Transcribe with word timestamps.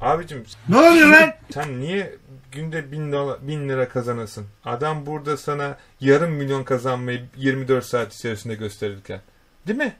Abicim 0.00 0.44
Ne 0.68 0.76
oluyor 0.78 1.08
lan? 1.08 1.32
sen 1.54 1.80
niye 1.80 2.14
günde 2.52 2.92
bin, 2.92 3.12
dola- 3.12 3.38
bin 3.48 3.68
lira 3.68 3.88
kazanasın? 3.88 4.46
Adam 4.64 5.06
burada 5.06 5.36
sana 5.36 5.78
yarım 6.00 6.30
milyon 6.32 6.64
kazanmayı 6.64 7.24
24 7.36 7.84
saat 7.84 8.14
içerisinde 8.14 8.54
gösterirken. 8.54 9.20
Değil 9.66 9.78
mi? 9.78 9.96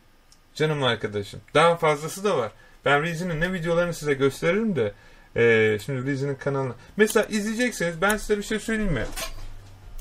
Canım 0.54 0.82
arkadaşım. 0.82 1.40
Daha 1.54 1.76
fazlası 1.76 2.24
da 2.24 2.36
var. 2.38 2.52
Ben 2.86 3.02
Reezy'nin 3.02 3.40
ne 3.40 3.52
videolarını 3.52 3.94
size 3.94 4.14
gösteririm 4.14 4.76
de 4.76 4.92
eee, 5.36 5.78
şimdi 5.86 6.06
Reezy'nin 6.10 6.34
kanalına. 6.34 6.74
Mesela 6.96 7.26
izleyecekseniz 7.26 8.00
ben 8.02 8.16
size 8.16 8.38
bir 8.38 8.42
şey 8.42 8.58
söyleyeyim 8.58 8.92
mi? 8.92 9.04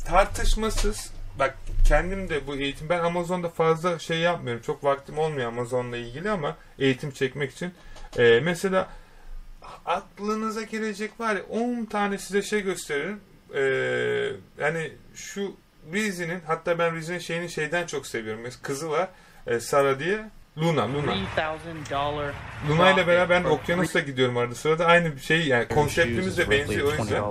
Tartışmasız 0.06 1.12
bak 1.40 1.58
kendim 1.88 2.30
de 2.30 2.48
bu 2.48 2.56
eğitim 2.56 2.90
ben 2.90 3.00
Amazon'da 3.00 3.50
fazla 3.50 4.00
şey 4.00 4.20
yapmıyorum. 4.20 4.62
Çok 4.62 4.84
vaktim 4.84 5.18
olmuyor 5.18 5.48
Amazon'la 5.48 5.98
ilgili 5.98 6.30
ama 6.30 6.58
eğitim 6.80 7.12
çekmek 7.12 7.52
için. 7.52 7.74
Eee, 8.18 8.40
mesela 8.44 8.90
aklınıza 9.86 10.62
gelecek 10.62 11.20
var 11.20 11.36
ya 11.36 11.44
10 11.44 11.86
tane 11.86 12.18
size 12.18 12.42
şey 12.42 12.62
gösteririm. 12.62 13.20
Ee, 13.56 14.32
yani 14.60 14.92
şu 15.16 15.56
Reezy'nin 15.94 16.42
hatta 16.48 16.80
ben 16.80 16.96
Reezy'nin 16.96 17.20
şeyini 17.20 17.50
şeyden 17.50 17.88
çok 17.88 18.08
seviyorum. 18.08 18.44
Kızı 18.62 18.90
var 18.90 19.10
e, 19.48 19.60
Sara 19.60 20.00
diye. 20.00 20.30
Luna, 20.58 20.88
Luna. 20.94 21.16
$3,000 21.38 22.32
Luna 22.70 22.92
ile 22.92 23.08
beraber 23.08 23.44
ben 23.44 23.50
okyanusta 23.50 24.00
gidiyorum 24.00 24.38
arada 24.38 24.56
sırada. 24.56 24.86
Aynı 24.86 25.16
bir 25.16 25.22
şey 25.22 25.48
yani 25.48 25.68
konseptimiz 25.68 26.38
de 26.38 26.50
benziyor 26.50 26.88
o 26.88 26.92
yüzden. 27.02 27.24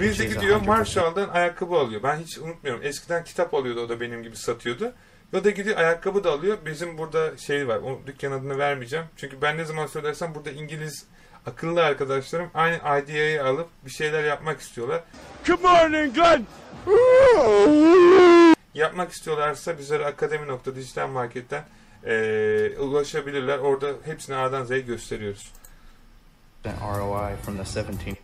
Reezy 0.00 0.26
gidiyor 0.26 0.60
Marshall'dan 0.60 1.28
ayakkabı 1.28 1.74
alıyor. 1.74 2.02
Ben 2.02 2.16
hiç 2.16 2.38
unutmuyorum. 2.38 2.82
Eskiden 2.84 3.24
kitap 3.24 3.54
alıyordu 3.54 3.80
o 3.80 3.88
da 3.88 4.00
benim 4.00 4.22
gibi 4.22 4.36
satıyordu. 4.36 4.92
O 5.34 5.44
da 5.44 5.50
gidiyor 5.50 5.76
ayakkabı 5.76 6.24
da 6.24 6.30
alıyor. 6.32 6.58
Bizim 6.66 6.98
burada 6.98 7.36
şey 7.36 7.68
var. 7.68 7.76
O 7.76 8.00
dükkan 8.06 8.32
adını 8.32 8.58
vermeyeceğim. 8.58 9.06
Çünkü 9.16 9.42
ben 9.42 9.56
ne 9.58 9.64
zaman 9.64 9.86
söylersem 9.86 10.34
burada 10.34 10.50
İngiliz 10.50 11.06
akıllı 11.46 11.84
arkadaşlarım 11.84 12.50
aynı 12.54 12.76
IDEA'yı 12.76 13.44
alıp 13.44 13.68
bir 13.84 13.90
şeyler 13.90 14.24
yapmak 14.24 14.60
istiyorlar. 14.60 15.00
Good 15.46 15.62
morning, 15.62 16.14
Glenn. 16.14 16.46
Yapmak 18.74 19.12
istiyorlarsa 19.12 19.78
bizlere 19.78 20.06
akademi.dijital 20.06 21.08
marketten 21.08 21.64
eee, 22.06 22.78
ulaşabilirler. 22.78 23.58
Orada 23.58 23.92
hepsini 24.04 24.36
A'dan 24.36 24.64
Z'ye 24.64 24.80
gösteriyoruz. 24.80 25.52
ROI 26.64 27.36
from 27.44 27.56
the 27.56 27.80
17 27.80 28.16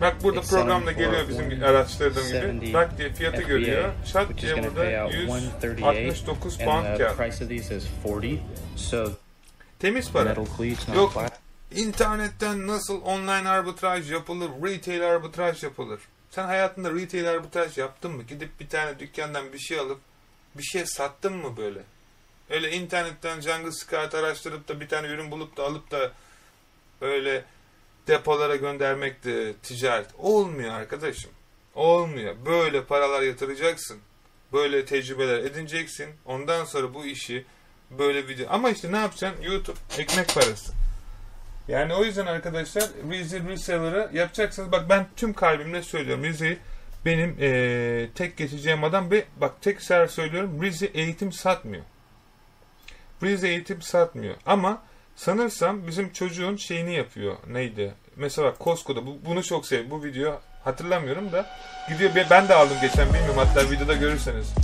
Bak 0.00 0.22
burada 0.22 0.40
programda 0.40 0.90
74, 0.90 0.96
geliyor 0.98 1.28
bizim 1.28 1.64
araştırdığım 1.64 2.26
gibi. 2.26 2.36
70 2.36 2.74
Bak 2.74 2.98
diye 2.98 3.12
fiyatı 3.12 3.42
görüyor. 3.42 3.92
İs 4.04 4.14
diye 4.42 4.64
burada 4.64 5.04
out 5.04 5.14
169 5.14 5.80
138 5.94 6.58
pound 6.58 6.98
kağıt. 6.98 7.16
price 7.16 7.44
of 7.44 7.50
these 7.50 7.76
is 7.76 7.84
40 8.04 8.38
so 8.76 9.12
Temiz 9.78 10.12
para. 10.12 10.34
Yok. 10.94 11.24
İnternetten 11.74 12.66
nasıl 12.66 13.02
online 13.02 13.48
arbitraj 13.48 14.12
yapılır, 14.12 14.50
retail 14.62 15.06
arbitraj 15.06 15.62
yapılır? 15.62 16.00
Sen 16.30 16.44
hayatında 16.44 16.92
retail 16.94 17.30
arbitraj 17.30 17.78
yaptın 17.78 18.12
mı? 18.12 18.22
Gidip 18.22 18.60
bir 18.60 18.68
tane 18.68 18.98
dükkandan 18.98 19.52
bir 19.52 19.58
şey 19.58 19.78
alıp 19.78 19.98
bir 20.54 20.62
şey 20.62 20.86
sattın 20.86 21.36
mı 21.36 21.56
böyle? 21.56 21.80
Öyle 22.50 22.70
internetten 22.72 23.40
Jungle 23.40 23.72
Scout 23.72 24.14
araştırıp 24.14 24.68
da 24.68 24.80
bir 24.80 24.88
tane 24.88 25.08
ürün 25.08 25.30
bulup 25.30 25.56
da 25.56 25.64
alıp 25.64 25.90
da 25.90 26.12
öyle 27.00 27.44
depolara 28.06 28.56
göndermek 28.56 29.24
de 29.24 29.54
ticaret. 29.62 30.06
Olmuyor 30.18 30.74
arkadaşım. 30.74 31.30
Olmuyor. 31.74 32.34
Böyle 32.46 32.84
paralar 32.84 33.22
yatıracaksın. 33.22 33.98
Böyle 34.52 34.84
tecrübeler 34.84 35.38
edineceksin. 35.38 36.08
Ondan 36.26 36.64
sonra 36.64 36.94
bu 36.94 37.06
işi 37.06 37.44
böyle 37.90 38.28
video. 38.28 38.46
Ama 38.50 38.70
işte 38.70 38.92
ne 38.92 38.96
yapacaksın? 38.96 39.42
YouTube 39.42 39.78
ekmek 39.98 40.34
parası. 40.34 40.72
Yani 41.68 41.94
o 41.94 42.04
yüzden 42.04 42.26
arkadaşlar 42.26 42.84
Reezy 43.10 43.36
Reseller'ı 43.36 44.10
yapacaksınız. 44.12 44.72
Bak 44.72 44.88
ben 44.88 45.06
tüm 45.16 45.32
kalbimle 45.32 45.82
söylüyorum. 45.82 46.24
Reezy 46.24 46.52
benim 47.04 47.36
eee, 47.40 48.10
tek 48.14 48.36
geçeceğim 48.36 48.84
adam 48.84 49.10
ve 49.10 49.24
bak 49.36 49.62
tek 49.62 49.82
sefer 49.82 50.06
söylüyorum 50.06 50.62
Reezy 50.62 50.86
eğitim 50.94 51.32
satmıyor. 51.32 51.84
Reezy 53.22 53.46
eğitim 53.46 53.82
satmıyor. 53.82 54.34
Ama 54.46 54.82
sanırsam 55.16 55.86
bizim 55.86 56.12
çocuğun 56.12 56.56
şeyini 56.56 56.94
yapıyor. 56.94 57.36
Neydi? 57.46 57.94
Mesela 58.16 58.54
Costco'da 58.60 59.06
bu, 59.06 59.18
bunu 59.24 59.42
çok 59.42 59.66
sev. 59.66 59.90
Bu 59.90 60.04
video 60.04 60.40
hatırlamıyorum 60.64 61.32
da 61.32 61.46
gidiyor 61.88 62.10
ben 62.30 62.48
de 62.48 62.54
aldım 62.54 62.76
geçen 62.82 63.06
bilmiyorum 63.06 63.36
hatta 63.36 63.70
videoda 63.70 63.94
görürseniz. 63.94 64.54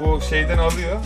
Bu 0.00 0.20
şeyden 0.20 0.58
alıyor. 0.58 1.00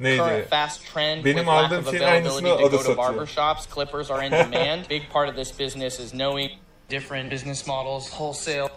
Neydi? 0.00 0.46
Fast 0.50 0.94
trend 0.94 1.24
Benim 1.24 1.48
aldığım 1.48 1.84
şeyin 1.84 2.02
aynısını 2.02 2.48
go 2.48 2.70
to 2.70 2.78
satıyor. 2.78 3.26
clippers 3.74 4.10
are 4.10 4.26
in 4.26 4.32
demand. 4.32 4.84
Big 4.90 5.02
part 5.12 5.30
of 5.30 5.36
this 5.36 5.60
business 5.60 6.00
is 6.00 6.10
knowing 6.10 6.50
different 6.90 7.32
business 7.32 7.66
models, 7.66 8.10
wholesale, 8.10 8.68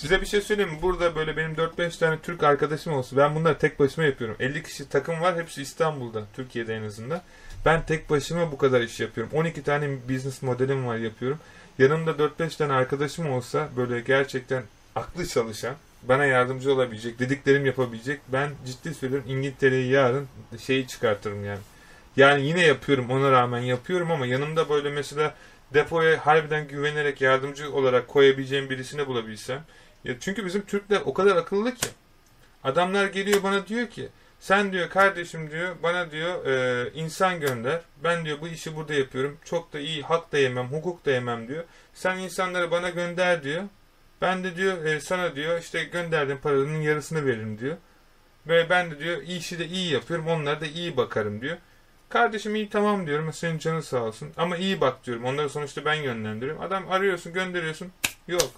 Size 0.00 0.20
bir 0.20 0.26
şey 0.26 0.40
söyleyeyim 0.40 0.70
mi? 0.70 0.82
Burada 0.82 1.14
böyle 1.14 1.36
benim 1.36 1.54
4-5 1.54 1.98
tane 1.98 2.18
Türk 2.18 2.42
arkadaşım 2.42 2.92
olsun. 2.92 3.18
Ben 3.18 3.34
bunları 3.34 3.58
tek 3.58 3.78
başıma 3.80 4.06
yapıyorum. 4.06 4.36
50 4.40 4.62
kişi 4.62 4.88
takım 4.88 5.20
var. 5.20 5.36
Hepsi 5.36 5.62
İstanbul'da. 5.62 6.22
Türkiye'de 6.36 6.76
en 6.76 6.82
azından. 6.82 7.22
Ben 7.64 7.86
tek 7.86 8.10
başıma 8.10 8.52
bu 8.52 8.58
kadar 8.58 8.80
iş 8.80 9.00
yapıyorum. 9.00 9.32
12 9.34 9.62
tane 9.62 9.88
business 10.08 10.42
modelim 10.42 10.86
var 10.86 10.96
yapıyorum. 10.96 11.38
Yanımda 11.78 12.10
4-5 12.10 12.56
tane 12.56 12.72
arkadaşım 12.72 13.30
olsa 13.30 13.68
böyle 13.76 14.00
gerçekten 14.00 14.62
aklı 14.94 15.26
çalışan, 15.26 15.74
bana 16.02 16.24
yardımcı 16.24 16.72
olabilecek, 16.72 17.18
dediklerim 17.18 17.66
yapabilecek. 17.66 18.20
Ben 18.28 18.50
ciddi 18.66 18.94
söylüyorum 18.94 19.28
İngiltere'yi 19.30 19.90
yarın 19.90 20.28
şeyi 20.58 20.86
çıkartırım 20.86 21.44
yani. 21.44 21.60
Yani 22.16 22.46
yine 22.46 22.60
yapıyorum 22.60 23.10
ona 23.10 23.30
rağmen 23.30 23.60
yapıyorum 23.60 24.10
ama 24.10 24.26
yanımda 24.26 24.68
böyle 24.68 24.90
mesela 24.90 25.34
depoya 25.74 26.26
harbiden 26.26 26.68
güvenerek 26.68 27.20
yardımcı 27.20 27.72
olarak 27.72 28.08
koyabileceğim 28.08 28.70
birisini 28.70 29.06
bulabilsem. 29.06 29.64
Ya 30.04 30.14
çünkü 30.20 30.46
bizim 30.46 30.62
Türkler 30.62 31.00
o 31.04 31.14
kadar 31.14 31.36
akıllı 31.36 31.74
ki. 31.74 31.88
Adamlar 32.64 33.06
geliyor 33.06 33.42
bana 33.42 33.66
diyor 33.66 33.86
ki 33.86 34.08
sen 34.40 34.72
diyor 34.72 34.88
kardeşim 34.88 35.50
diyor 35.50 35.76
bana 35.82 36.10
diyor 36.10 36.46
e, 36.46 36.90
insan 36.94 37.40
gönder. 37.40 37.80
Ben 38.04 38.24
diyor 38.24 38.40
bu 38.40 38.48
işi 38.48 38.76
burada 38.76 38.94
yapıyorum. 38.94 39.38
Çok 39.44 39.72
da 39.72 39.80
iyi 39.80 40.02
hak 40.02 40.32
da 40.32 40.38
yemem, 40.38 40.66
hukuk 40.66 41.06
da 41.06 41.10
yemem 41.10 41.48
diyor. 41.48 41.64
Sen 41.94 42.18
insanları 42.18 42.70
bana 42.70 42.90
gönder 42.90 43.42
diyor. 43.42 43.62
Ben 44.20 44.44
de 44.44 44.56
diyor 44.56 44.84
e, 44.84 45.00
sana 45.00 45.36
diyor 45.36 45.60
işte 45.60 45.84
gönderdiğim 45.84 46.40
paranın 46.40 46.80
yarısını 46.80 47.26
veririm 47.26 47.58
diyor. 47.58 47.76
Ve 48.46 48.70
ben 48.70 48.90
de 48.90 48.98
diyor 48.98 49.22
işi 49.22 49.58
de 49.58 49.66
iyi 49.66 49.92
yapıyorum. 49.92 50.28
Onlara 50.28 50.60
da 50.60 50.66
iyi 50.66 50.96
bakarım 50.96 51.40
diyor. 51.40 51.56
Kardeşim 52.12 52.54
iyi 52.54 52.68
tamam 52.68 53.06
diyorum. 53.06 53.32
Senin 53.32 53.58
canın 53.58 53.80
sağ 53.80 54.02
olsun. 54.02 54.32
Ama 54.36 54.56
iyi 54.56 54.80
bak 54.80 55.06
diyorum. 55.06 55.24
Onları 55.24 55.50
sonuçta 55.50 55.84
ben 55.84 55.94
yönlendiriyorum. 55.94 56.62
Adam 56.62 56.90
arıyorsun 56.90 57.32
gönderiyorsun. 57.32 57.92
Yok. 58.28 58.50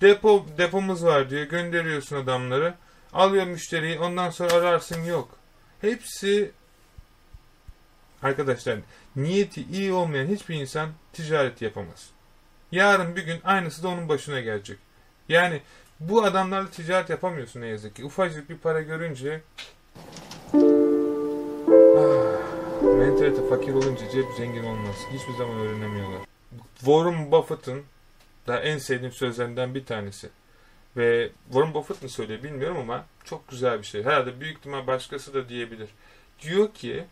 Depo 0.00 0.46
depomuz 0.58 1.04
var 1.04 1.30
diyor. 1.30 1.42
Gönderiyorsun 1.42 2.16
adamları. 2.16 2.74
Alıyor 3.12 3.46
müşteriyi. 3.46 3.98
Ondan 3.98 4.30
sonra 4.30 4.52
ararsın. 4.54 5.04
Yok. 5.04 5.28
Hepsi 5.80 6.50
arkadaşlar 8.22 8.78
niyeti 9.16 9.62
iyi 9.72 9.92
olmayan 9.92 10.26
hiçbir 10.26 10.54
insan 10.54 10.88
ticaret 11.12 11.62
yapamaz. 11.62 12.10
Yarın 12.72 13.16
bir 13.16 13.22
gün 13.22 13.40
aynısı 13.44 13.82
da 13.82 13.88
onun 13.88 14.08
başına 14.08 14.40
gelecek. 14.40 14.78
Yani 15.28 15.60
bu 16.00 16.24
adamlarla 16.24 16.70
ticaret 16.70 17.10
yapamıyorsun 17.10 17.60
ne 17.60 17.66
yazık 17.66 17.96
ki. 17.96 18.04
Ufacık 18.04 18.50
bir 18.50 18.58
para 18.58 18.80
görünce 18.80 19.40
mentalite 23.04 23.48
fakir 23.48 23.74
olunca 23.74 24.10
cep 24.10 24.24
zengin 24.36 24.64
olmaz. 24.64 24.96
Hiçbir 25.12 25.32
zaman 25.32 25.58
öğrenemiyorlar. 25.58 26.20
Warren 26.78 27.32
Buffett'ın 27.32 27.84
da 28.46 28.60
en 28.60 28.78
sevdiğim 28.78 29.12
sözlerinden 29.12 29.74
bir 29.74 29.84
tanesi. 29.84 30.30
Ve 30.96 31.30
Warren 31.44 31.74
Buffett 31.74 32.02
mı 32.02 32.08
söylüyor 32.08 32.42
bilmiyorum 32.42 32.76
ama 32.76 33.06
çok 33.24 33.48
güzel 33.48 33.78
bir 33.78 33.84
şey. 33.84 34.04
Herhalde 34.04 34.40
büyük 34.40 34.58
ihtimal 34.58 34.86
başkası 34.86 35.34
da 35.34 35.48
diyebilir. 35.48 35.88
Diyor 36.42 36.74
ki 36.74 37.04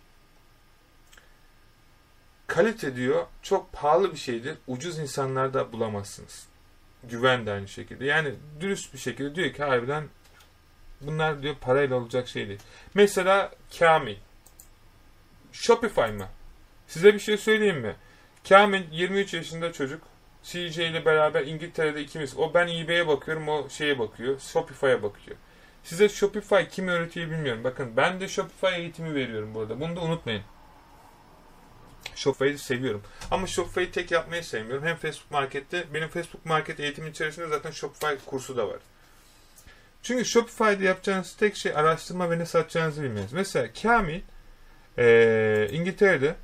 kalite 2.47 2.97
diyor 2.97 3.27
çok 3.43 3.73
pahalı 3.73 4.13
bir 4.13 4.19
şeydir. 4.19 4.57
Ucuz 4.67 4.99
insanlarda 4.99 5.73
bulamazsınız. 5.73 6.47
Güven 7.05 7.47
de 7.47 7.53
aynı 7.53 7.69
şekilde. 7.69 8.05
Yani 8.05 8.35
dürüst 8.61 8.95
bir 8.95 8.99
şekilde 8.99 9.35
diyor 9.35 9.53
ki 9.53 9.63
harbiden 9.63 10.05
bunlar 11.01 11.43
diyor 11.43 11.55
parayla 11.61 11.97
olacak 11.97 12.29
şey 12.29 12.49
değil. 12.49 12.61
Mesela 12.95 13.53
Kamil. 13.79 14.17
Shopify 15.53 16.01
mı? 16.01 16.29
Size 16.87 17.15
bir 17.15 17.19
şey 17.19 17.37
söyleyeyim 17.37 17.81
mi? 17.81 17.97
Kamil 18.49 18.83
23 18.91 19.35
yaşında 19.35 19.73
çocuk. 19.73 20.03
CJ 20.43 20.79
ile 20.79 21.05
beraber 21.05 21.47
İngiltere'de 21.47 22.03
ikimiz. 22.03 22.39
O 22.39 22.55
ben 22.55 22.69
eBay'e 22.69 23.07
bakıyorum, 23.07 23.49
o 23.49 23.69
şeye 23.69 23.99
bakıyor. 23.99 24.41
Shopify'a 24.41 25.03
bakıyor. 25.03 25.37
Size 25.85 26.09
Shopify 26.09 26.63
kim 26.71 26.89
öğretiyor 26.89 27.31
bilmiyorum. 27.31 27.65
Bakın 27.65 27.97
ben 27.97 28.21
de 28.21 28.29
Shopify 28.29 28.75
eğitimi 28.77 29.15
veriyorum 29.15 29.55
burada. 29.55 29.81
Bunu 29.81 29.97
da 29.97 30.01
unutmayın. 30.01 30.43
Shopify'ı 32.15 32.59
seviyorum. 32.59 33.03
Ama 33.31 33.47
Shopify'ı 33.47 33.93
tek 33.93 34.11
yapmayı 34.11 34.45
sevmiyorum. 34.45 34.87
Hem 34.87 34.97
Facebook 34.97 35.31
Market'te, 35.31 35.85
benim 35.95 36.09
Facebook 36.09 36.47
Market 36.47 36.81
eğitimin 36.81 37.11
içerisinde 37.11 37.49
zaten 37.49 37.71
Shopify 37.71 38.15
kursu 38.27 38.57
da 38.57 38.69
var. 38.69 38.79
Çünkü 40.03 40.25
Shopify'da 40.25 40.85
yapacağınız 40.85 41.37
tek 41.37 41.57
şey 41.57 41.73
araştırma 41.77 42.31
ve 42.31 42.39
ne 42.39 42.47
satacağınızı 42.47 43.03
bilmeniz. 43.03 43.33
Mesela 43.33 43.69
Kamil 43.83 44.21
ee, 44.99 45.69
İngiltere'de 45.73 46.35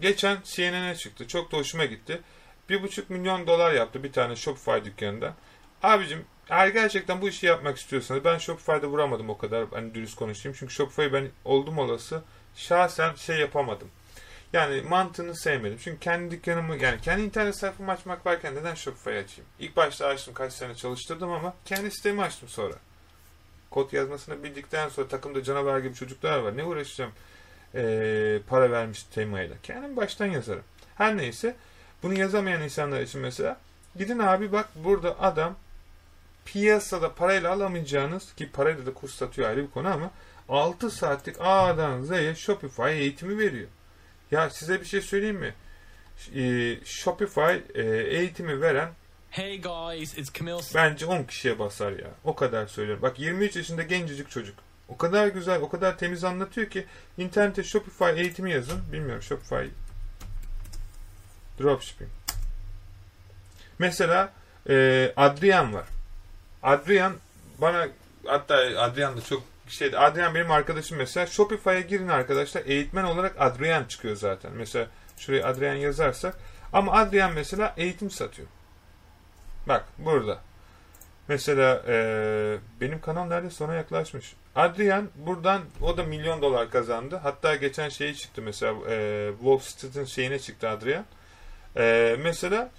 geçen 0.00 0.38
CNN'e 0.44 0.94
çıktı. 0.94 1.28
Çok 1.28 1.52
da 1.52 1.56
hoşuma 1.56 1.84
gitti. 1.84 2.20
1,5 2.70 3.02
milyon 3.08 3.46
dolar 3.46 3.72
yaptı 3.72 4.02
bir 4.02 4.12
tane 4.12 4.36
Shopify 4.36 4.84
dükkanında. 4.84 5.34
Abicim 5.82 6.24
eğer 6.50 6.68
gerçekten 6.68 7.20
bu 7.20 7.28
işi 7.28 7.46
yapmak 7.46 7.76
istiyorsanız 7.76 8.24
ben 8.24 8.38
Shopify'da 8.38 8.86
vuramadım 8.86 9.30
o 9.30 9.38
kadar 9.38 9.66
hani 9.70 9.94
dürüst 9.94 10.16
konuşayım. 10.16 10.56
Çünkü 10.58 10.74
Shopify'ı 10.74 11.12
ben 11.12 11.28
oldum 11.44 11.78
olası 11.78 12.22
şahsen 12.54 13.14
şey 13.14 13.36
yapamadım. 13.38 13.88
Yani 14.52 14.82
mantığını 14.82 15.36
sevmedim. 15.36 15.78
Çünkü 15.84 16.00
kendi 16.00 16.30
dükkanımı 16.30 16.76
yani 16.76 17.00
kendi 17.00 17.22
internet 17.22 17.58
sayfamı 17.58 17.92
açmak 17.92 18.26
varken 18.26 18.54
neden 18.54 18.74
Shopify 18.74 19.10
açayım? 19.10 19.50
İlk 19.58 19.76
başta 19.76 20.06
açtım 20.06 20.34
kaç 20.34 20.52
sene 20.52 20.74
çalıştırdım 20.74 21.32
ama 21.32 21.54
kendi 21.64 21.90
sitemi 21.90 22.22
açtım 22.22 22.48
sonra. 22.48 22.74
Kod 23.70 23.92
yazmasını 23.92 24.42
bildikten 24.42 24.88
sonra 24.88 25.08
takımda 25.08 25.42
canavar 25.42 25.78
gibi 25.78 25.94
çocuklar 25.94 26.38
var. 26.38 26.56
Ne 26.56 26.64
uğraşacağım 26.64 27.12
ee, 27.74 28.38
para 28.48 28.70
vermiş 28.70 29.02
temayla. 29.02 29.56
Kendim 29.62 29.96
baştan 29.96 30.26
yazarım. 30.26 30.64
Her 30.94 31.16
neyse 31.16 31.56
bunu 32.02 32.18
yazamayan 32.18 32.62
insanlar 32.62 33.00
için 33.00 33.20
mesela 33.20 33.60
gidin 33.96 34.18
abi 34.18 34.52
bak 34.52 34.68
burada 34.74 35.20
adam 35.20 35.56
piyasada 36.44 37.14
parayla 37.14 37.52
alamayacağınız 37.52 38.34
ki 38.34 38.50
parayla 38.52 38.86
da 38.86 38.94
kurs 38.94 39.14
satıyor 39.14 39.48
ayrı 39.48 39.62
bir 39.62 39.70
konu 39.70 39.88
ama 39.88 40.10
6 40.48 40.90
saatlik 40.90 41.36
A'dan 41.40 42.02
Z'ye 42.02 42.34
Shopify 42.34 42.82
eğitimi 42.82 43.38
veriyor. 43.38 43.68
Ya 44.30 44.50
size 44.50 44.80
bir 44.80 44.86
şey 44.86 45.00
söyleyeyim 45.00 45.36
mi? 45.36 45.54
Ee, 46.34 46.84
Shopify 46.84 47.56
e, 47.74 47.82
eğitimi 47.86 48.60
veren 48.60 48.88
Hey 49.36 49.58
guys, 49.58 50.18
it's 50.18 50.30
Camille. 50.30 50.62
bence 50.74 51.06
10 51.06 51.24
kişiye 51.24 51.58
basar 51.58 51.92
ya. 51.92 52.08
O 52.24 52.34
kadar 52.34 52.66
söylüyorum. 52.66 53.02
Bak 53.02 53.18
23 53.18 53.56
yaşında 53.56 53.82
gencecik 53.82 54.30
çocuk. 54.30 54.58
O 54.88 54.96
kadar 54.96 55.28
güzel, 55.28 55.60
o 55.60 55.68
kadar 55.68 55.98
temiz 55.98 56.24
anlatıyor 56.24 56.70
ki 56.70 56.86
internete 57.18 57.64
Shopify 57.64 58.04
eğitimi 58.04 58.52
yazın. 58.52 58.92
Bilmiyorum 58.92 59.22
Shopify 59.22 59.64
Dropshipping. 61.60 62.10
Mesela 63.78 64.32
e, 64.68 65.12
Adrian 65.16 65.74
var. 65.74 65.86
Adrian 66.62 67.14
bana 67.58 67.88
hatta 68.26 68.54
Adrian 68.56 69.16
da 69.16 69.20
çok 69.20 69.42
şeydi. 69.68 69.98
Adrian 69.98 70.34
benim 70.34 70.50
arkadaşım 70.50 70.98
mesela. 70.98 71.26
Shopify'a 71.26 71.80
girin 71.80 72.08
arkadaşlar. 72.08 72.62
Eğitmen 72.66 73.04
olarak 73.04 73.34
Adrian 73.38 73.84
çıkıyor 73.84 74.16
zaten. 74.16 74.52
Mesela 74.52 74.86
şuraya 75.18 75.46
Adrian 75.46 75.74
yazarsak. 75.74 76.38
Ama 76.72 76.92
Adrian 76.92 77.32
mesela 77.32 77.74
eğitim 77.76 78.10
satıyor. 78.10 78.48
Bak 79.68 79.84
burada. 79.98 80.40
Mesela 81.28 81.82
e, 81.88 81.96
benim 82.80 83.00
kanal 83.00 83.24
nerede 83.24 83.50
sona 83.50 83.74
yaklaşmış. 83.74 84.34
Adrian 84.54 85.08
buradan 85.16 85.62
o 85.82 85.96
da 85.96 86.04
milyon 86.04 86.42
dolar 86.42 86.70
kazandı. 86.70 87.20
Hatta 87.22 87.56
geçen 87.56 87.88
şeyi 87.88 88.16
çıktı 88.16 88.42
mesela 88.42 88.74
e, 88.90 89.30
Wall 89.38 89.58
Street'in 89.58 90.04
şeyine 90.04 90.38
çıktı 90.38 90.68
Adrian. 90.68 91.04
E, 91.76 92.16
mesela 92.22 92.70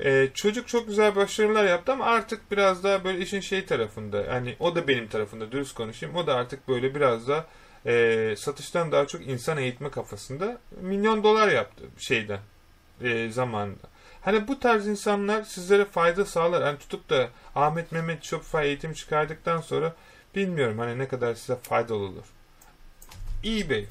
e, 0.00 0.28
çocuk 0.34 0.68
çok 0.68 0.86
güzel 0.86 1.16
başarılar 1.16 1.64
yaptı 1.64 1.92
ama 1.92 2.04
artık 2.04 2.50
biraz 2.50 2.84
daha 2.84 3.04
böyle 3.04 3.18
işin 3.18 3.40
şey 3.40 3.66
tarafında. 3.66 4.22
Yani 4.22 4.56
o 4.58 4.74
da 4.74 4.88
benim 4.88 5.08
tarafında 5.08 5.52
dürüst 5.52 5.74
konuşayım. 5.74 6.16
O 6.16 6.26
da 6.26 6.34
artık 6.34 6.68
böyle 6.68 6.94
biraz 6.94 7.28
da 7.28 7.46
e, 7.86 8.34
satıştan 8.36 8.92
daha 8.92 9.06
çok 9.06 9.26
insan 9.26 9.58
eğitme 9.58 9.90
kafasında 9.90 10.58
milyon 10.80 11.24
dolar 11.24 11.48
yaptı 11.48 11.84
şeyden 11.98 12.40
e, 13.02 13.30
zamanında. 13.30 13.88
Hani 14.22 14.48
bu 14.48 14.60
tarz 14.60 14.86
insanlar 14.86 15.42
sizlere 15.42 15.84
fayda 15.84 16.24
sağlar. 16.24 16.66
Yani 16.66 16.78
tutup 16.78 17.10
da 17.10 17.28
Ahmet 17.54 17.92
Mehmet 17.92 18.24
Shopify 18.24 18.58
eğitimi 18.58 18.94
çıkardıktan 18.94 19.60
sonra 19.60 19.94
bilmiyorum 20.36 20.78
hani 20.78 20.98
ne 20.98 21.08
kadar 21.08 21.34
size 21.34 21.56
faydalı 21.56 21.98
olur. 21.98 22.24
eBay. 23.44 23.86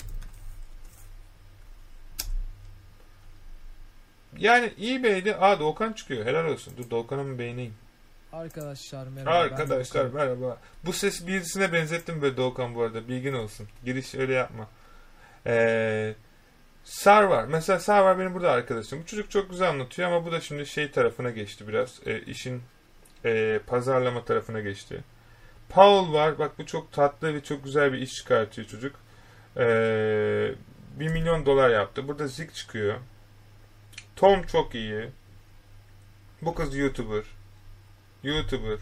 Yani 4.37 4.73
eBay'de 4.81 5.37
aa 5.37 5.59
Doğukan 5.59 5.93
çıkıyor. 5.93 6.25
Helal 6.25 6.45
olsun. 6.45 6.73
Dur 6.77 6.89
Doğukan'ı 6.89 7.23
mı 7.23 7.39
beğeneyim? 7.39 7.73
Arkadaşlar 8.33 9.07
merhaba. 9.07 9.35
Arkadaşlar 9.35 10.05
merhaba. 10.05 10.57
Bu 10.85 10.93
ses 10.93 11.27
birisine 11.27 11.73
benzettim 11.73 12.21
böyle 12.21 12.37
Doğukan 12.37 12.75
bu 12.75 12.81
arada. 12.81 13.07
Bilgin 13.07 13.33
olsun. 13.33 13.67
Giriş 13.85 14.15
öyle 14.15 14.33
yapma. 14.33 14.67
Ee, 15.45 16.15
Sarvar. 16.89 17.45
Mesela 17.45 17.79
Sarvar 17.79 18.19
benim 18.19 18.33
burada 18.33 18.51
arkadaşım. 18.51 19.01
Bu 19.01 19.05
çocuk 19.05 19.31
çok 19.31 19.49
güzel 19.49 19.69
anlatıyor 19.69 20.07
ama 20.11 20.25
bu 20.25 20.31
da 20.31 20.41
şimdi 20.41 20.65
şey 20.65 20.91
tarafına 20.91 21.29
geçti 21.29 21.67
biraz. 21.67 21.99
E, 22.05 22.21
işin 22.21 22.61
e, 23.25 23.59
pazarlama 23.67 24.25
tarafına 24.25 24.59
geçti. 24.59 25.03
Paul 25.69 26.13
var. 26.13 26.39
Bak 26.39 26.59
bu 26.59 26.65
çok 26.65 26.91
tatlı 26.91 27.33
ve 27.33 27.43
çok 27.43 27.63
güzel 27.63 27.93
bir 27.93 27.97
iş 27.97 28.13
çıkartıyor 28.13 28.67
çocuk. 28.67 28.95
E, 29.57 29.65
1 30.99 31.07
milyon 31.07 31.45
dolar 31.45 31.69
yaptı. 31.69 32.07
Burada 32.07 32.27
Zik 32.27 32.53
çıkıyor. 32.53 32.95
Tom 34.15 34.43
çok 34.43 34.75
iyi. 34.75 35.09
Bu 36.41 36.55
kız 36.55 36.75
YouTuber. 36.77 37.23
YouTuber. 38.23 38.79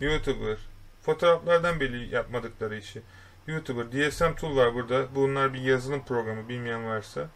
YouTuber. 0.00 0.58
Fotoğraflardan 1.02 1.80
belli 1.80 2.14
yapmadıkları 2.14 2.76
işi. 2.76 3.02
YouTuber. 3.46 3.92
DSM 3.92 4.34
Tool 4.34 4.56
var 4.56 4.74
burada. 4.74 5.14
Bunlar 5.14 5.54
bir 5.54 5.60
yazılım 5.60 6.04
programı. 6.04 6.48
Bilmeyen 6.48 6.86
varsa. 6.86 7.28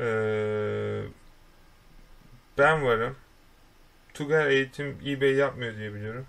Ee, 0.00 1.02
ben 2.58 2.84
varım. 2.84 3.16
Tugay 4.14 4.54
eğitim 4.54 4.98
eBay 5.06 5.34
yapmıyor 5.34 5.76
diye 5.76 5.94
biliyorum. 5.94 6.26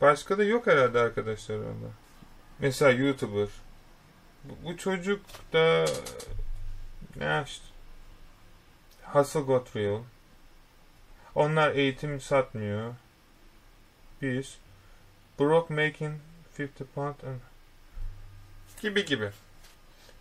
Başka 0.00 0.38
da 0.38 0.44
yok 0.44 0.66
herhalde 0.66 0.98
arkadaşlar 1.00 1.56
valla. 1.56 1.90
Mesela 2.58 2.90
YouTuber. 2.90 3.48
Bu, 4.44 4.54
bu 4.64 4.76
çocuk 4.76 5.20
da 5.52 5.84
ne 7.16 7.42
işte 7.46 7.64
Hustle 9.02 9.40
Got 9.40 9.76
Real. 9.76 10.00
Onlar 11.34 11.70
eğitim 11.70 12.20
satmıyor. 12.20 12.94
Biz 14.22 14.58
Broke 15.38 15.74
Making 15.74 16.14
50 16.58 16.68
Pound 16.94 17.22
and 17.22 17.49
gibi 18.82 19.04
gibi. 19.04 19.28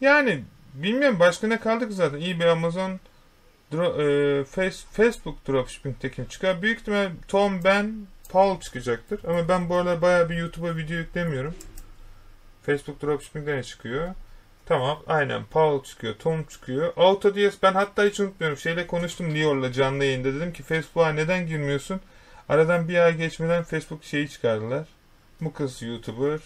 Yani 0.02 0.44
bilmiyorum 0.74 1.20
başka 1.20 1.48
ne 1.48 1.60
kaldık 1.60 1.92
zaten. 1.92 2.22
eBay, 2.22 2.50
Amazon, 2.50 3.00
dro- 3.74 4.42
e, 4.42 4.44
face, 4.44 4.78
Facebook 4.92 5.48
dropshipping'teki 5.48 6.26
çıkar. 6.30 6.62
Büyük 6.62 6.80
ihtimal 6.80 7.10
Tom, 7.28 7.64
ben, 7.64 7.96
Paul 8.30 8.60
çıkacaktır. 8.60 9.24
Ama 9.24 9.48
ben 9.50 9.70
bu 9.70 9.76
aralar 9.76 10.02
bayağı 10.02 10.30
bir 10.30 10.36
YouTube'a 10.38 10.76
video 10.78 10.98
yüklemiyorum. 10.98 11.56
Facebook 12.66 13.02
dropshipping'de 13.02 13.56
ne 13.56 13.64
çıkıyor? 13.64 14.10
Tamam 14.66 15.04
aynen 15.08 15.44
Paul 15.46 15.84
çıkıyor, 15.84 16.16
Tom 16.16 16.44
çıkıyor. 16.44 16.94
AutoDS 16.98 17.56
ben 17.64 17.74
hatta 17.74 18.04
hiç 18.04 18.20
unutmuyorum. 18.20 18.58
Şeyle 18.58 18.88
konuştum 18.88 19.36
Lior'la 19.36 19.72
canlı 19.72 20.06
yayında. 20.06 20.34
Dedim 20.34 20.54
ki 20.54 20.64
Facebook'a 20.64 21.12
neden 21.14 21.48
girmiyorsun? 21.48 22.02
Aradan 22.50 22.88
bir 22.88 22.98
ay 22.98 23.18
geçmeden 23.18 23.64
Facebook 23.64 24.04
şeyi 24.04 24.30
çıkardılar. 24.30 24.88
Bu 25.42 25.54
kız 25.54 25.82
YouTuber. 25.82 26.40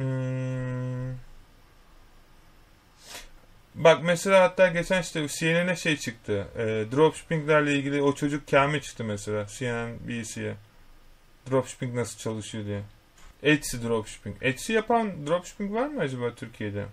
Hmm. 0.00 1.14
Bak 3.74 4.02
mesela 4.02 4.42
hatta 4.42 4.68
geçen 4.68 5.02
işte 5.02 5.28
CNN'e 5.28 5.76
şey 5.76 5.96
çıktı. 5.96 6.46
E, 6.56 6.64
dropshippinglerle 6.92 7.74
ilgili 7.74 8.02
o 8.02 8.14
çocuk 8.14 8.50
Kamil 8.50 8.80
çıktı 8.80 9.04
mesela. 9.04 9.46
CNN 9.46 10.08
BC'ye. 10.08 10.54
Dropshipping 11.50 11.94
nasıl 11.94 12.18
çalışıyor 12.18 12.64
diye. 12.64 12.82
Etsy 13.42 13.76
dropshipping. 13.76 14.36
Etsy 14.40 14.72
yapan 14.72 15.26
dropshipping 15.26 15.74
var 15.74 15.86
mı 15.86 16.00
acaba 16.00 16.34
Türkiye'de? 16.34 16.84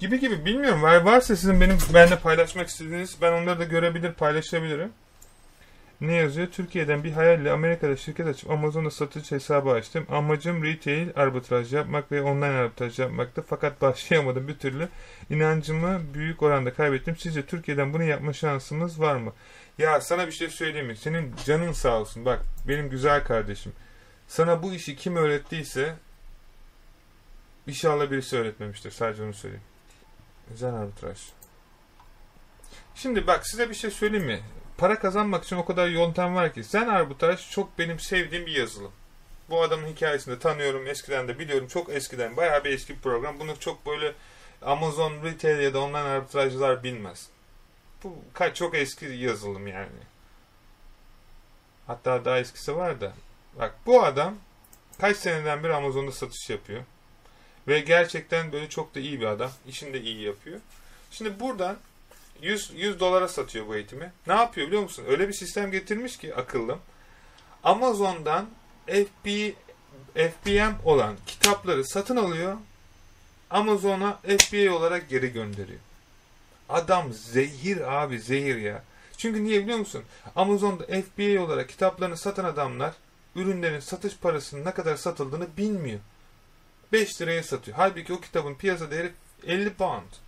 Gibi 0.00 0.20
gibi 0.20 0.44
bilmiyorum. 0.44 0.82
Var 0.82 0.96
varsa 1.00 1.36
sizin 1.36 1.60
benim 1.60 1.78
benimle 1.94 2.18
paylaşmak 2.18 2.68
istediğiniz 2.68 3.22
ben 3.22 3.32
onları 3.32 3.58
da 3.58 3.64
görebilir, 3.64 4.12
paylaşabilirim. 4.12 4.92
Ne 6.00 6.14
yazıyor? 6.14 6.46
Türkiye'den 6.46 7.04
bir 7.04 7.12
hayalle 7.12 7.52
Amerika'da 7.52 7.96
şirket 7.96 8.26
açıp 8.26 8.50
Amazon'da 8.50 8.90
satıcı 8.90 9.34
hesabı 9.34 9.70
açtım. 9.70 10.06
Amacım 10.10 10.64
retail 10.64 11.08
arbitraj 11.16 11.74
yapmak 11.74 12.12
ve 12.12 12.22
online 12.22 12.46
arbitraj 12.46 12.98
yapmaktı. 12.98 13.44
Fakat 13.48 13.80
başlayamadım 13.82 14.48
bir 14.48 14.58
türlü. 14.58 14.88
İnancımı 15.30 16.00
büyük 16.14 16.42
oranda 16.42 16.74
kaybettim. 16.74 17.16
Sizce 17.16 17.46
Türkiye'den 17.46 17.92
bunu 17.92 18.02
yapma 18.02 18.32
şansımız 18.32 19.00
var 19.00 19.16
mı? 19.16 19.32
Ya 19.78 20.00
sana 20.00 20.26
bir 20.26 20.32
şey 20.32 20.48
söyleyeyim 20.48 20.86
mi? 20.86 20.96
Senin 20.96 21.34
canın 21.44 21.72
sağ 21.72 22.00
olsun. 22.00 22.24
Bak 22.24 22.40
benim 22.68 22.90
güzel 22.90 23.24
kardeşim. 23.24 23.72
Sana 24.28 24.62
bu 24.62 24.72
işi 24.72 24.96
kim 24.96 25.16
öğrettiyse 25.16 25.94
inşallah 27.66 28.10
birisi 28.10 28.36
öğretmemiştir. 28.36 28.90
Sadece 28.90 29.22
onu 29.22 29.34
söyleyeyim. 29.34 29.64
Güzel 30.50 30.74
arbitraj. 30.74 31.18
Şimdi 32.94 33.26
bak 33.26 33.46
size 33.46 33.70
bir 33.70 33.74
şey 33.74 33.90
söyleyeyim 33.90 34.26
mi? 34.26 34.40
Para 34.78 34.98
kazanmak 34.98 35.44
için 35.44 35.56
o 35.56 35.64
kadar 35.64 35.88
yöntem 35.88 36.34
var 36.34 36.54
ki. 36.54 36.64
Zen 36.64 36.88
arbitraj 36.88 37.50
çok 37.50 37.78
benim 37.78 38.00
sevdiğim 38.00 38.46
bir 38.46 38.52
yazılım. 38.52 38.92
Bu 39.50 39.62
adamın 39.62 39.86
hikayesini 39.86 40.34
de 40.34 40.38
tanıyorum. 40.38 40.86
Eskiden 40.86 41.28
de 41.28 41.38
biliyorum. 41.38 41.68
Çok 41.68 41.90
eskiden. 41.90 42.36
Bayağı 42.36 42.64
bir 42.64 42.70
eski 42.70 42.94
bir 42.94 43.00
program. 43.00 43.40
Bunu 43.40 43.60
çok 43.60 43.86
böyle 43.86 44.14
Amazon 44.62 45.22
Retail 45.24 45.60
ya 45.60 45.74
da 45.74 45.80
online 45.80 45.98
arbitrajcılar 45.98 46.82
bilmez. 46.82 47.28
Bu 48.04 48.16
kaç 48.34 48.56
çok 48.56 48.74
eski 48.74 49.06
yazılım 49.06 49.66
yani. 49.66 50.02
Hatta 51.86 52.24
daha 52.24 52.38
eskisi 52.38 52.76
var 52.76 53.00
da. 53.00 53.12
Bak 53.58 53.74
bu 53.86 54.04
adam 54.04 54.34
kaç 55.00 55.16
seneden 55.16 55.62
beri 55.64 55.74
Amazon'da 55.74 56.12
satış 56.12 56.50
yapıyor. 56.50 56.82
Ve 57.68 57.80
gerçekten 57.80 58.52
böyle 58.52 58.68
çok 58.68 58.94
da 58.94 59.00
iyi 59.00 59.20
bir 59.20 59.26
adam. 59.26 59.50
İşini 59.68 59.92
de 59.92 60.00
iyi 60.00 60.22
yapıyor. 60.22 60.60
Şimdi 61.10 61.40
buradan 61.40 61.76
100, 62.42 62.70
100 62.74 63.00
dolara 63.00 63.28
satıyor 63.28 63.66
bu 63.66 63.76
eğitimi. 63.76 64.12
Ne 64.26 64.34
yapıyor 64.34 64.66
biliyor 64.66 64.82
musun? 64.82 65.04
Öyle 65.08 65.28
bir 65.28 65.32
sistem 65.32 65.70
getirmiş 65.70 66.16
ki 66.16 66.34
akıllım. 66.34 66.78
Amazon'dan 67.64 68.46
FB, 68.86 69.52
FBM 70.14 70.74
olan 70.84 71.16
kitapları 71.26 71.84
satın 71.84 72.16
alıyor. 72.16 72.56
Amazon'a 73.50 74.18
FBA 74.38 74.72
olarak 74.72 75.08
geri 75.08 75.32
gönderiyor. 75.32 75.80
Adam 76.68 77.12
zehir 77.12 78.02
abi 78.02 78.20
zehir 78.20 78.56
ya. 78.56 78.84
Çünkü 79.16 79.44
niye 79.44 79.62
biliyor 79.62 79.78
musun? 79.78 80.04
Amazon'da 80.36 80.84
FBA 80.84 81.42
olarak 81.42 81.68
kitaplarını 81.68 82.16
satan 82.16 82.44
adamlar 82.44 82.94
ürünlerin 83.36 83.80
satış 83.80 84.16
parasının 84.16 84.64
ne 84.64 84.70
kadar 84.70 84.96
satıldığını 84.96 85.46
bilmiyor. 85.56 86.00
5 86.92 87.20
liraya 87.20 87.42
satıyor. 87.42 87.76
Halbuki 87.76 88.12
o 88.12 88.20
kitabın 88.20 88.54
piyasa 88.54 88.90
değeri 88.90 89.12
50 89.46 89.70
pound. 89.70 90.27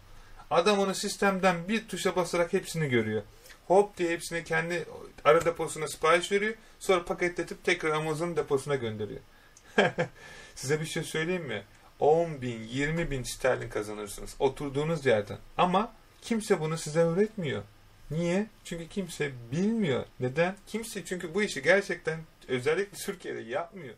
Adam 0.50 0.78
onu 0.78 0.95
sistemden 0.95 1.69
bir 1.69 1.88
tuşa 1.88 2.16
basarak 2.16 2.52
hepsini 2.52 2.88
görüyor. 2.88 3.23
Hop 3.66 3.97
diye 3.97 4.11
hepsini 4.11 4.45
kendi 4.45 4.85
ara 5.25 5.45
deposuna 5.45 5.88
sipariş 5.88 6.33
veriyor. 6.33 6.54
Sonra 6.78 7.04
paketletip 7.04 7.64
tekrar 7.64 7.90
Amazon 7.90 8.37
deposuna 8.37 8.75
gönderiyor. 8.75 9.21
Size 10.54 10.80
bir 10.80 10.87
şey 10.87 11.02
söyleyeyim 11.02 11.45
mi? 11.45 11.62
10 12.00 12.42
bin, 12.42 12.62
20 12.62 13.11
bin 13.11 13.23
sterlin 13.23 13.69
kazanırsınız. 13.69 14.37
Oturduğunuz 14.38 15.07
yerden. 15.07 15.38
Ama 15.59 15.92
kimse 16.23 16.61
bunu 16.61 16.78
size 16.78 17.00
öğretmiyor. 17.00 17.62
Niye? 18.11 18.47
Çünkü 18.64 18.88
kimse 18.88 19.33
bilmiyor. 19.52 20.04
Neden? 20.21 20.57
Kimse 20.66 21.04
çünkü 21.04 21.35
bu 21.35 21.42
işi 21.42 21.62
gerçekten 21.62 22.21
özellikle 22.49 22.97
Türkiye'de 22.97 23.40
yapmıyor. 23.40 23.95